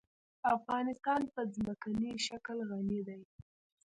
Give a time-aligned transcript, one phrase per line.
[0.55, 3.21] افغانستان په ځمکنی شکل غني دی.